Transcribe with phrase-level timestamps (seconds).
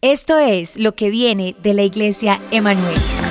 [0.00, 3.27] Esto es lo que viene de la iglesia Emanuel.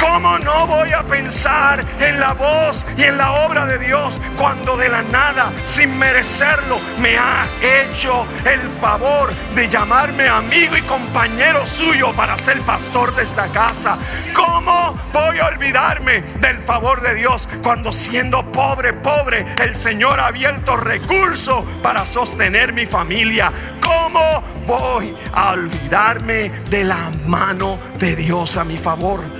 [0.00, 4.76] ¿Cómo no voy a pensar en la voz y en la obra de Dios cuando
[4.76, 11.66] de la nada, sin merecerlo, me ha hecho el favor de llamarme amigo y compañero
[11.66, 13.98] suyo para ser pastor de esta casa?
[14.34, 20.28] ¿Cómo voy a olvidarme del favor de Dios cuando siendo pobre, pobre, el Señor ha
[20.28, 23.52] abierto recursos para sostener mi familia?
[23.80, 29.35] ¿Cómo voy a olvidarme de la mano de Dios a mi favor?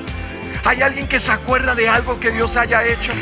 [0.67, 3.13] ¿Hay alguien que se acuerda de algo que Dios haya hecho?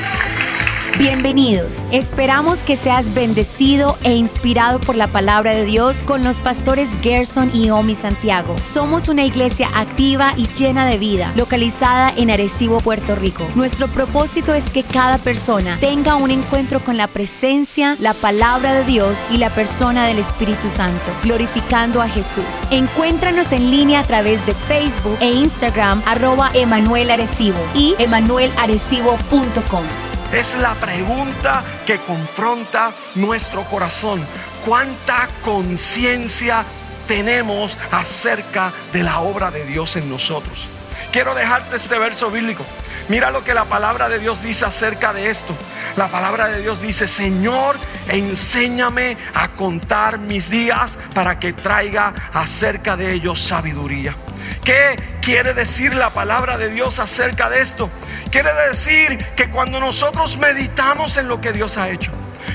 [0.98, 1.88] Bienvenidos.
[1.90, 7.50] Esperamos que seas bendecido e inspirado por la palabra de Dios con los pastores Gerson
[7.52, 8.54] y Omi Santiago.
[8.62, 13.44] Somos una iglesia activa y llena de vida, localizada en Arecibo, Puerto Rico.
[13.56, 18.84] Nuestro propósito es que cada persona tenga un encuentro con la presencia, la palabra de
[18.84, 22.68] Dios y la persona del Espíritu Santo, glorificando a Jesús.
[22.70, 30.03] Encuéntranos en línea a través de Facebook e Instagram arroba Emanuel Arecibo y emanuelarecibo.com.
[30.34, 34.20] Es la pregunta que confronta nuestro corazón.
[34.66, 36.64] ¿Cuánta conciencia
[37.06, 40.66] tenemos acerca de la obra de Dios en nosotros?
[41.12, 42.66] Quiero dejarte este verso bíblico.
[43.08, 45.54] Mira lo que la palabra de Dios dice acerca de esto.
[45.96, 47.76] La palabra de Dios dice, Señor,
[48.08, 54.16] enséñame a contar mis días para que traiga acerca de ellos sabiduría.
[54.64, 57.90] ¿Qué quiere decir la palabra de Dios acerca de esto?
[58.30, 62.10] Quiere decir que cuando nosotros meditamos en lo que Dios ha hecho,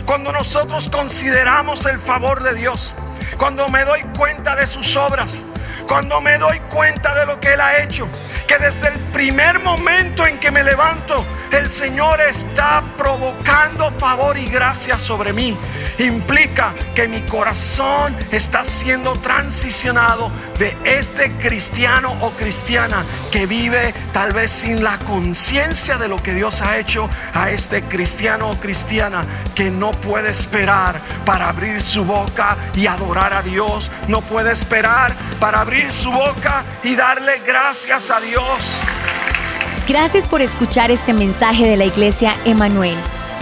[0.06, 2.94] cuando nosotros consideramos el favor de Dios,
[3.38, 5.46] cuando me doy cuenta de sus obras,
[5.90, 8.08] cuando me doy cuenta de lo que Él ha hecho,
[8.48, 14.46] que desde el primer momento en que me levanto, el Señor está provocando favor y
[14.46, 15.58] gracia sobre mí.
[15.98, 24.32] Implica que mi corazón está siendo transicionado de este cristiano o cristiana que vive tal
[24.32, 29.26] vez sin la conciencia de lo que Dios ha hecho a este cristiano o cristiana
[29.56, 35.14] que no puede esperar para abrir su boca y adorar a Dios, no puede esperar
[35.40, 38.80] para abrir su boca y darle gracias a Dios.
[39.88, 42.98] Gracias por escuchar este mensaje de la iglesia Emanuel.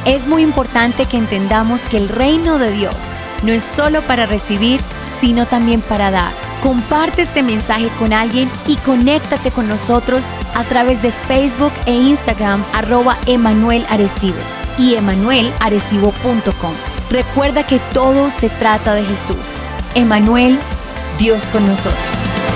[0.06, 3.12] Es muy importante que entendamos que el reino de Dios
[3.44, 4.80] no es solo para recibir,
[5.20, 6.32] sino también para dar.
[6.62, 10.26] Comparte este mensaje con alguien y conéctate con nosotros
[10.56, 14.40] a través de Facebook e Instagram arroba Emanuel Arecibo
[14.78, 16.74] y emanuelarecibo.com.
[17.10, 19.62] Recuerda que todo se trata de Jesús.
[19.96, 20.60] Emanuel,
[21.18, 22.47] Dios con nosotros.